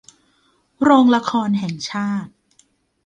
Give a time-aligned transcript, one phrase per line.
[0.83, 2.31] โรงละครแห่งชาติ